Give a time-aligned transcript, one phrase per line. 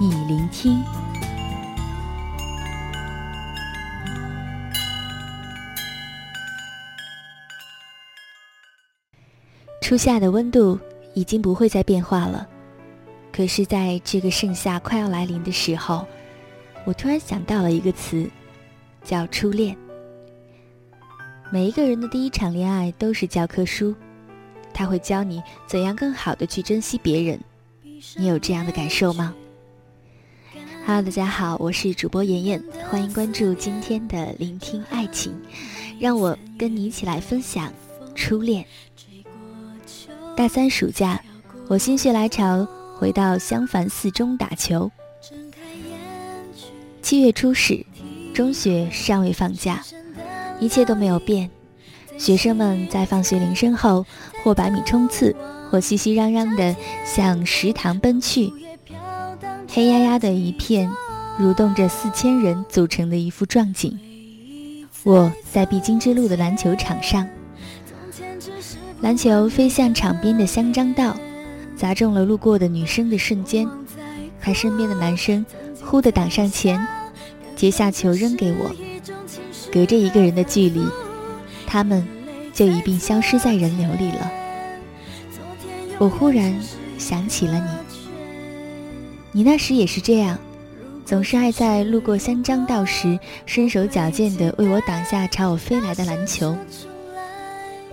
[0.00, 0.80] 你聆听。
[9.82, 10.78] 初夏的温度
[11.14, 12.48] 已经不会再变化了，
[13.32, 16.06] 可是，在这个盛夏快要来临的时候，
[16.84, 18.30] 我突然想到了一个词，
[19.02, 19.76] 叫初恋。
[21.50, 23.92] 每一个人的第一场恋爱都是教科书。
[24.72, 27.40] 他会教你怎样更好的去珍惜别人，
[28.16, 29.34] 你有这样的感受吗
[30.88, 35.38] ？Hello，大家好，我是主播妍妍，欢迎关注今天的聆听爱情，
[36.00, 37.70] 让我跟你一起来分享
[38.14, 38.64] 初恋。
[40.34, 41.22] 大三暑假，
[41.68, 42.66] 我心血来潮
[42.96, 44.90] 回到襄樊四中打球。
[47.02, 47.84] 七月初始，
[48.32, 49.84] 中学尚未放假，
[50.58, 51.50] 一切都没有变。
[52.16, 54.06] 学生们在放学铃声后，
[54.42, 55.36] 或百米冲刺，
[55.70, 58.50] 或熙熙攘攘地向食堂奔去。
[59.70, 60.90] 黑压压的一片，
[61.38, 63.96] 蠕动着四千人组成的一幅壮景。
[65.04, 67.28] 我在必经之路的篮球场上，
[69.02, 71.14] 篮球飞向场边的香樟道，
[71.76, 73.68] 砸中了路过的女生的瞬间，
[74.40, 75.44] 他身边的男生
[75.84, 76.84] 忽地挡上前，
[77.54, 78.74] 接下球扔给我，
[79.70, 80.82] 隔着一个人的距离。
[81.66, 82.04] 他们
[82.54, 84.32] 就一并消失在人流里了。
[85.98, 86.54] 我忽然
[86.96, 87.87] 想起了你，
[89.32, 90.38] 你那时也是这样，
[91.04, 96.56] 总是爱在路过三张道时，身手矫健地为我挡下朝我飞来的篮球。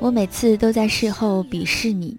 [0.00, 2.16] 我每次都在事后鄙视你，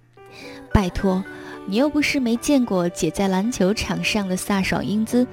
[0.73, 1.23] 拜托，
[1.65, 5.25] 你又不是没见过姐在篮球场上的飒爽英姿，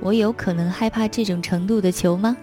[0.00, 2.36] 我有可能害怕这种程度的球吗？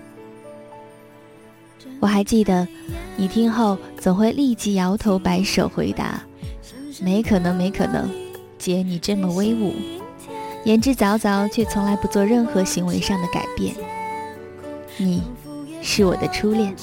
[2.00, 2.68] 我还记得，
[3.16, 6.22] 你听后总会立即摇头摆手回答
[7.00, 8.10] ：“没可能，没可能，
[8.58, 9.76] 姐你这么威武，
[10.64, 13.76] 言之凿凿，却从来不做任何行为上的改变。
[14.98, 15.24] 你，
[15.82, 16.76] 是我的初恋。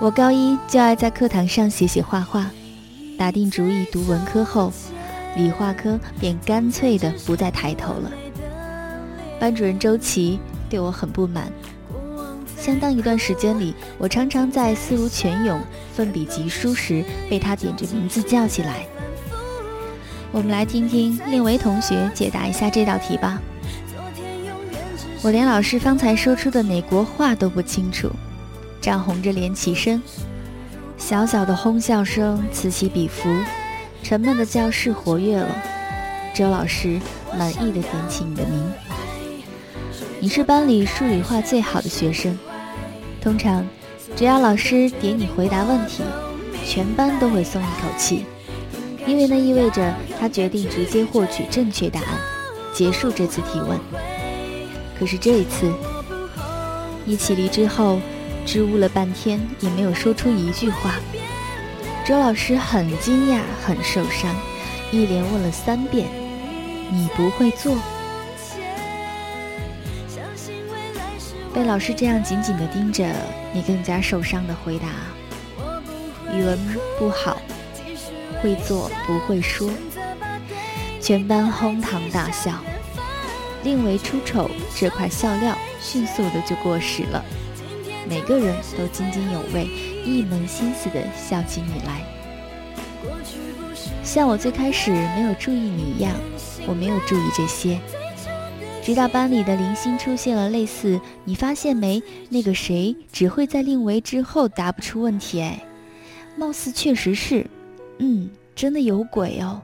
[0.00, 2.50] 我高一就爱在课堂上写写画画，
[3.18, 4.72] 打定主意读文科后，
[5.36, 8.10] 理化科便干脆的不再抬头了。
[9.38, 10.38] 班主任周琦
[10.70, 11.52] 对我很不满。”
[12.56, 15.60] 相当一段时间里，我常常在思如泉涌、
[15.94, 18.84] 奋笔疾书时被他点着名字叫起来。
[20.30, 23.40] 我们来听听令维同学解答一下这道题吧。
[25.22, 28.10] 我连老师方才说出的哪国话都不清楚，
[28.80, 30.00] 涨红着脸起身。
[30.96, 33.28] 小小的哄笑声此起彼伏，
[34.02, 35.48] 沉闷的教室活跃了。
[36.34, 37.00] 周老师
[37.36, 38.72] 满意的点起你的名。
[40.20, 42.38] 你是班里数理化最好的学生。
[43.20, 43.66] 通常，
[44.14, 46.02] 只要老师点你回答问题，
[46.64, 48.24] 全班都会松一口气，
[49.08, 52.18] 因为那意味着他决定直接获取正确答案，
[52.74, 53.80] 结束这次提问。
[54.98, 55.72] 可是这一次，
[57.06, 57.98] 你起立之后，
[58.44, 60.96] 支吾了半天也没有说出一句话。
[62.06, 64.36] 周老师很惊讶，很受伤，
[64.92, 66.06] 一连问了三遍
[66.92, 67.74] ：“你不会做？”
[71.54, 73.06] 被老师这样紧紧地盯着，
[73.54, 74.88] 你更加受伤的回答
[76.36, 76.58] ：“语文
[76.98, 77.40] 不好，
[78.40, 79.70] 会做不会说。”
[81.00, 82.52] 全班哄堂大笑。
[83.64, 87.22] 令为出丑这块笑料迅速的就过时了，
[88.08, 89.66] 每个人都津津有味，
[90.04, 92.00] 一门心思的笑起你来。
[94.04, 96.14] 像我最开始没有注意你一样，
[96.68, 97.80] 我没有注意这些。
[98.80, 102.00] 直到班里的零星出现了类似“你发现没？
[102.30, 105.60] 那个谁只会在令维之后答不出问题。”哎，
[106.38, 107.44] 貌似确实是，
[107.98, 109.60] 嗯，真的有鬼哦。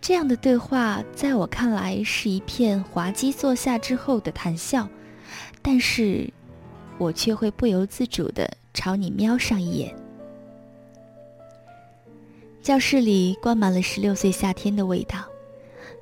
[0.00, 4.86] 这样的对话在我看来是一片滑稽坐下之后的谈笑，
[5.62, 6.30] 但是，
[6.98, 9.94] 我却会不由自主的朝你瞄上一眼。
[12.62, 15.24] 教室里灌满了十六岁夏天的味道。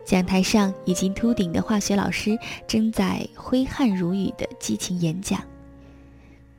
[0.05, 2.37] 讲台上已经秃顶的化学老师
[2.67, 5.41] 正在挥汗如雨的激情演讲。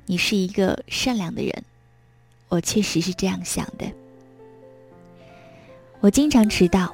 [0.05, 1.51] 你是一个善良的人，
[2.47, 3.85] 我确实是这样想的。
[6.03, 6.93] 我经常迟到，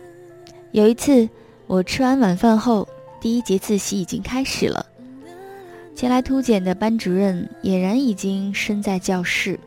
[0.71, 1.27] 有一次
[1.65, 2.87] 我吃完晚饭后，
[3.19, 4.85] 第一节自习已经开始了。
[5.95, 9.59] 前来突检的班主任俨然已经身在教室，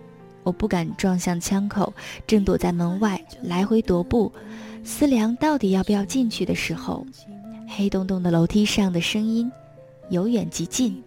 [0.45, 1.93] 我不敢撞向枪口，
[2.25, 4.31] 正躲在门外来回踱步，
[4.85, 7.05] 思量到底要不要进去的时候，
[7.67, 9.51] 黑洞洞的楼梯上的声音
[10.11, 11.03] 由远及近，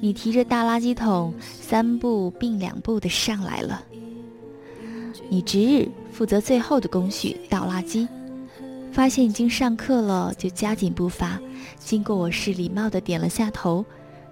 [0.00, 3.84] 你提着大垃圾桶三步并两步的上来了。
[5.30, 8.06] 你值日负责最后的工序倒垃圾，
[8.92, 11.38] 发现已经上课了，就加紧步伐，
[11.78, 13.84] 经过我时礼貌的点了下头。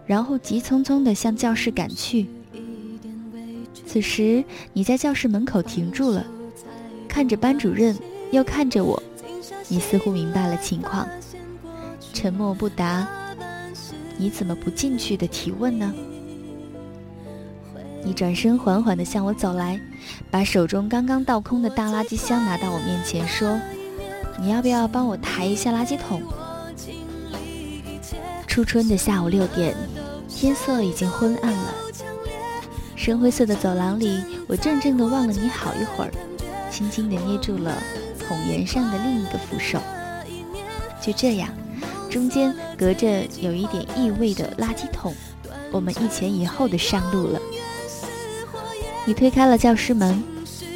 [0.07, 2.27] 然后急匆匆地向教室赶去。
[3.87, 4.43] 此时
[4.73, 6.27] 你在教室门口停住了，
[7.07, 7.95] 看着班主任，
[8.33, 9.01] 又看着我，
[9.69, 11.07] 你似乎明白了情况，
[12.15, 13.07] 沉默不答。
[14.17, 15.95] 你怎么不进去的提问呢？
[18.05, 19.81] 你转身缓缓地向我走来，
[20.31, 23.59] 把手中刚刚倒空的大垃圾箱拿到我面前，说
[24.41, 26.23] ：“你要不要帮我抬一下垃圾桶？”
[28.47, 29.75] 初春的下午六点。
[30.31, 31.75] 天色已经昏暗了，
[32.95, 36.13] 深灰色的走廊里，我怔怔地望了你好一会儿，
[36.71, 37.75] 轻轻地捏住了
[38.21, 39.81] 桶沿上的另一个扶手。
[41.01, 41.49] 就这样，
[42.09, 45.13] 中间隔着有一点异味的垃圾桶，
[45.73, 47.41] 我们一前一后的上路了。
[49.09, 50.23] 你推开了教室门，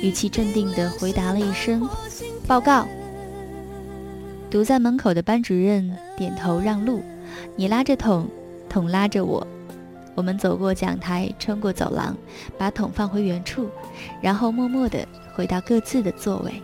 [0.01, 1.87] 语气镇定地回答了一声
[2.49, 2.89] ：“报告。”
[4.51, 7.03] 堵在门口的班主任点头让路，
[7.57, 8.27] 你拉着桶。
[8.71, 9.47] 桶拉着我，
[10.15, 12.17] 我们走过讲台，穿过走廊，
[12.57, 13.69] 把桶放回原处，
[14.23, 16.55] 然后默默地回到各自的座位。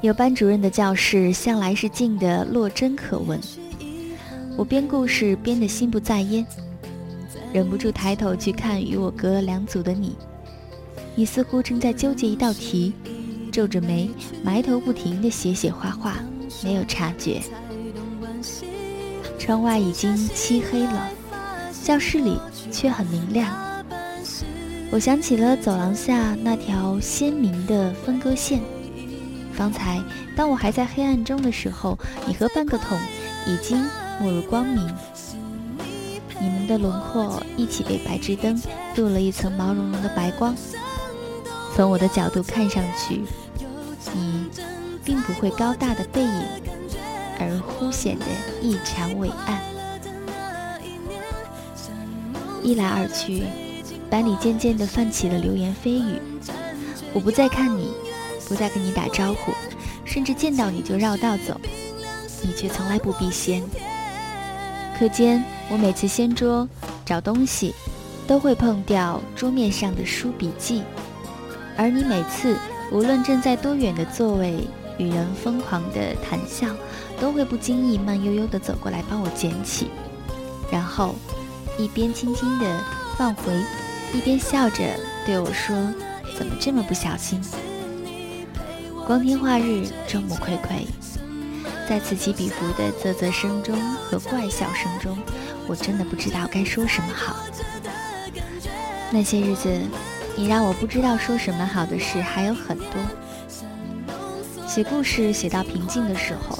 [0.00, 3.38] 有班主任的教室向来是静的，落针可闻。
[4.56, 6.44] 我编故事编得心不在焉，
[7.52, 10.16] 忍不住抬头去看与我隔了两组的你，
[11.14, 12.92] 你似乎正在纠结一道题，
[13.50, 14.08] 皱着眉，
[14.44, 16.16] 埋头不停地写写画画，
[16.62, 17.42] 没有察觉。
[19.38, 21.08] 窗外已经漆黑了，
[21.82, 22.38] 教室里
[22.70, 23.52] 却很明亮。
[24.92, 28.60] 我想起了走廊下那条鲜明的分割线。
[29.52, 30.02] 方才，
[30.36, 32.96] 当我还在黑暗中的时候，你和半个桶
[33.46, 33.82] 已经
[34.20, 34.88] 没入光明。
[36.40, 38.60] 你们的轮廓一起被白炽灯
[38.94, 40.56] 镀了一层毛茸茸的白光。
[41.76, 43.22] 从我的角度看上去，
[44.14, 44.48] 你
[45.04, 46.42] 并不会高大的背影。
[47.42, 48.26] 而忽显得
[48.60, 49.58] 异常伟岸。
[52.62, 53.44] 一来二去，
[54.10, 56.20] 班里渐渐地泛起了流言蜚语。
[57.14, 57.94] 我不再看你，
[58.46, 59.54] 不再跟你打招呼，
[60.04, 61.58] 甚至见到你就绕道走，
[62.42, 63.62] 你却从来不避先。
[65.00, 66.68] 课间，我每次掀桌
[67.06, 67.74] 找东西，
[68.26, 70.82] 都会碰掉桌面上的书笔记，
[71.74, 72.54] 而你每次
[72.92, 74.68] 无论正在多远的座位，
[74.98, 76.68] 与人疯狂的谈笑。
[77.18, 79.88] 都会不经意慢悠悠地走过来帮我捡起，
[80.72, 81.14] 然后
[81.78, 82.64] 一边轻轻地
[83.16, 83.52] 放回，
[84.14, 84.82] 一边笑着
[85.26, 85.76] 对我说
[86.38, 87.38] ：“怎么这么不小心？”
[89.06, 90.86] 光天化日，众目睽睽，
[91.90, 95.18] 在此起彼伏的啧啧声中和怪笑声中，
[95.66, 97.44] 我真的不知道该说什么好。
[99.10, 99.68] 那些日子，
[100.36, 102.86] 你让我不知道说什么好的事还有很多。
[104.68, 106.56] 写故事写到平静的时候。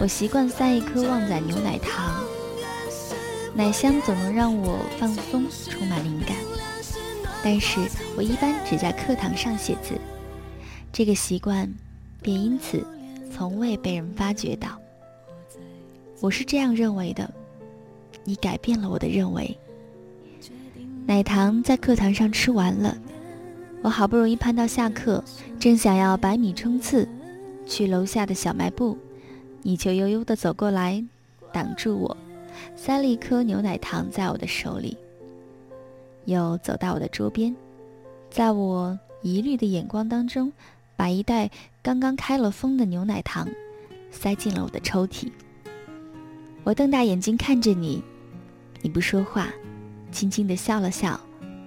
[0.00, 2.24] 我习惯塞一颗旺仔牛奶糖，
[3.54, 6.34] 奶香总能让我放松，充满灵感。
[7.44, 7.78] 但是
[8.16, 10.00] 我一般只在课堂上写字，
[10.90, 11.70] 这个习惯
[12.22, 12.82] 便因此
[13.32, 14.78] 从未被人发觉到。
[16.20, 17.32] 我是这样认为的，
[18.24, 19.56] 你改变了我的认为。
[21.06, 22.96] 奶糖在课堂上吃完了，
[23.82, 25.24] 我好不容易盼到下课，
[25.58, 27.08] 正想要百米冲刺
[27.66, 28.96] 去楼下的小卖部。
[29.62, 31.02] 你就悠悠地走过来，
[31.52, 32.16] 挡住我，
[32.76, 34.96] 塞了一颗牛奶糖在我的手里，
[36.26, 37.54] 又走到我的桌边，
[38.30, 40.52] 在我疑虑的眼光当中，
[40.96, 41.50] 把一袋
[41.82, 43.48] 刚刚开了封的牛奶糖
[44.12, 45.28] 塞进了我的抽屉。
[46.62, 48.00] 我瞪大眼睛看着你，
[48.80, 49.48] 你不说话，
[50.12, 51.18] 轻轻地笑了笑，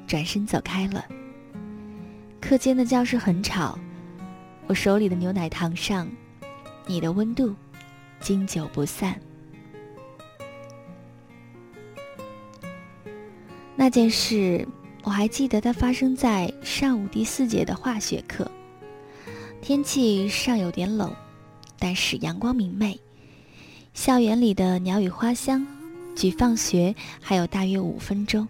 [0.07, 1.03] 转身走开了。
[2.39, 3.77] 课间的教室很吵，
[4.67, 6.07] 我手里的牛奶糖上，
[6.87, 7.53] 你的温度。
[8.21, 9.19] 经久不散。
[13.75, 14.65] 那件事
[15.03, 18.49] 我还记得，它发生在上午第四节的化学课。
[19.65, 21.11] 天气尚有点冷，
[21.79, 22.99] 但是阳光明媚。
[23.95, 25.65] 校园里的鸟语花香，
[26.15, 28.47] 距放学还有大约五分钟。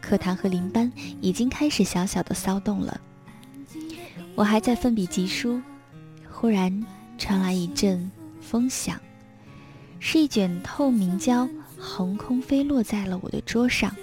[0.00, 2.98] 课堂和邻班已经开始小小的骚动了。
[4.34, 5.60] 我还在奋笔疾书，
[6.30, 6.82] 忽然。
[7.18, 8.10] 传来一阵
[8.40, 8.98] 风响，
[10.00, 11.46] 是一卷透明胶
[11.76, 13.94] 横空飞落在了我的桌上。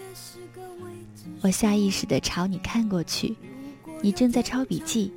[1.41, 3.35] 我下意识地朝你看过去，
[3.99, 5.11] 你正在抄笔记，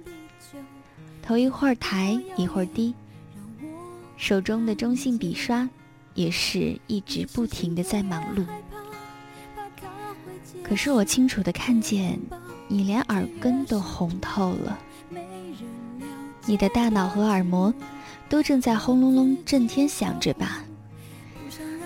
[1.22, 2.92] 头一会儿抬一会儿低，
[4.16, 5.68] 手中的中性笔刷
[6.14, 8.44] 也是一直不停的在忙碌。
[10.62, 12.18] 可是我清楚的看见，
[12.66, 14.78] 你连耳根都红透了。
[16.44, 17.72] 你的大脑和耳膜
[18.28, 20.64] 都正在轰隆隆震天响着吧？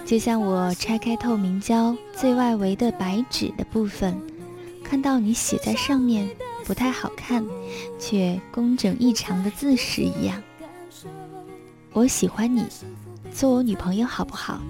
[0.06, 4.16] 就像我拆开透明胶最外围的白纸的部分，
[4.82, 6.28] 看到你写在上面
[6.66, 7.46] 不太好看，
[7.96, 10.42] 却工整异常的字时一样。
[11.92, 12.64] 我喜欢你，
[13.32, 14.60] 做我女朋友好不好？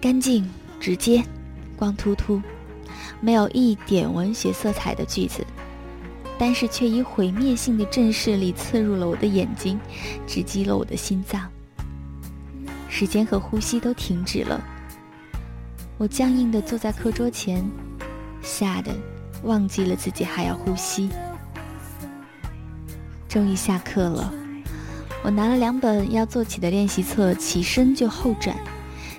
[0.00, 1.20] 干净直接。
[1.76, 2.40] 光秃秃，
[3.20, 5.44] 没有一点文学色彩的句子，
[6.38, 9.78] 但是却以毁灭性的震慑力刺入了我的眼睛，
[10.28, 11.50] 直击了我的心脏。
[12.88, 14.62] 时间和呼吸都停止了，
[15.98, 17.68] 我僵硬地坐在课桌前，
[18.40, 18.94] 吓得
[19.42, 21.10] 忘记了自己还要呼吸。
[23.28, 24.32] 终于下课了，
[25.22, 28.56] 我拿了两本要做起的练习册，起身就后转。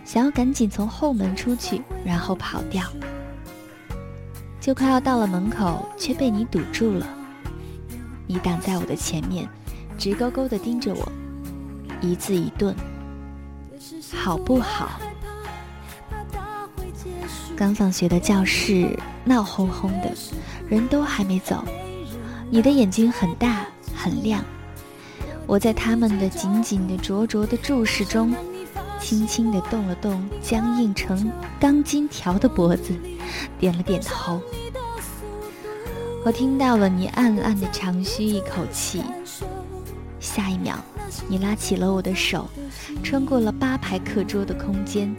[0.03, 2.81] 想要赶紧从后门出去，然后跑掉，
[4.62, 7.05] 就快要到了门口，却被你堵住了。
[8.25, 9.47] 你挡在我的前面，
[9.97, 11.12] 直勾勾地盯着我，
[12.00, 12.74] 一字一顿，
[14.13, 14.97] 好不好？
[17.58, 18.88] 刚放学的教室
[19.26, 20.14] 闹哄哄的，
[20.70, 21.66] 人都还没走。
[22.52, 24.46] 你的眼睛很大很亮，
[25.48, 28.32] 我在他们的紧紧的、灼灼的注视中。
[29.00, 32.94] 轻轻地动了动僵硬成钢筋条的脖子，
[33.60, 34.42] 点了点头。
[36.26, 39.02] 我听到了你暗暗的长吁一口气。
[40.20, 40.76] 下一秒，
[41.28, 42.48] 你拉起了我的手，
[43.04, 45.16] 穿过了八排课桌的空间，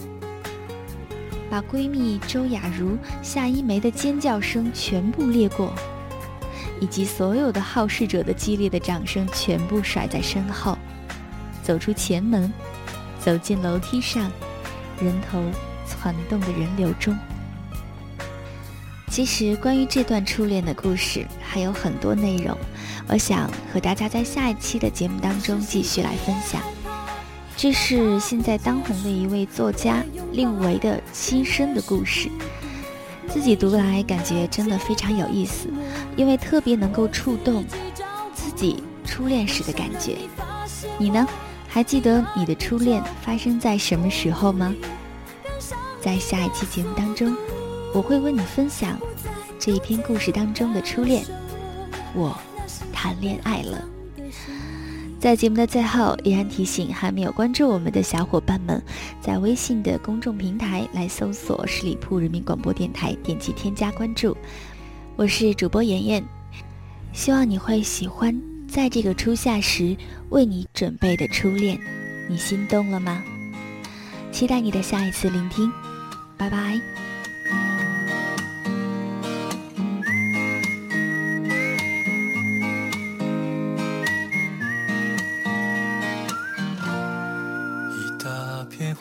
[1.51, 5.73] 把闺蜜周雅茹、夏一梅的尖叫声全部掠过，
[6.81, 10.77] 以及所有的好事者的激烈的掌声全部甩在身后，
[11.63, 12.53] 走出前门。
[13.21, 14.31] 走进楼梯上，
[15.03, 15.43] 人头
[15.85, 17.15] 攒动的人流中。
[19.11, 22.57] 其实，关于这段初恋的故事还有很多内容，
[23.09, 26.78] 我想和大家在下一期的节目当中继续来分享。
[27.61, 32.31] 这是现在当红的一位作家令维的亲身的故事，
[33.27, 35.69] 自己读来感觉真的非常有意思，
[36.17, 37.65] 因为特别能够触动
[38.33, 40.19] 自己初恋时的感觉。
[40.99, 41.27] 你呢？
[41.67, 44.73] 还记得你的初恋发生在什么时候吗？
[46.01, 47.37] 在下一期节目当中，
[47.93, 48.97] 我会为你分享
[49.59, 51.25] 这一篇故事当中的初恋。
[52.15, 52.39] 我
[52.93, 53.85] 谈恋爱了。
[55.19, 58.81] 在节目的最后，依然提醒还没有关注我们的小伙伴们，
[59.21, 64.37] 在微信的公众平台来搜索十里铺人民广播电台，点击添加关注。
[65.17, 66.25] 我是主播妍妍，
[67.13, 68.41] 希望你会喜欢。
[68.69, 69.97] 在这个初夏时
[70.29, 71.81] 为你准备的初恋，
[72.29, 73.23] 你心动了吗？
[74.31, 75.73] 期待你的下一次聆听，
[76.37, 76.81] 拜拜。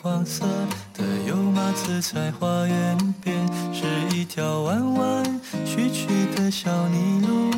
[0.00, 0.46] 黄色
[0.94, 3.36] 的油麻紫在花园边，
[3.72, 3.84] 是
[4.16, 7.50] 一条弯弯曲曲的小泥路。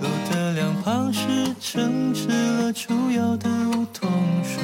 [0.00, 4.10] 路的两旁是撑直了竹腰的梧桐
[4.42, 4.60] 树，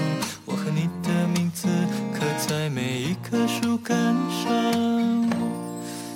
[0.47, 1.69] 我和你的名字
[2.15, 3.97] 刻在每一棵树干
[4.31, 5.31] 上。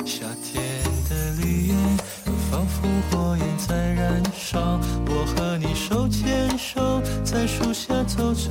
[0.06, 0.62] 夏天
[1.10, 1.74] 的绿叶
[2.50, 8.50] 仿佛火焰在燃烧，我和你手牵手在树下走走，